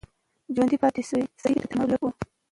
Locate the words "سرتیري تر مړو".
1.41-1.89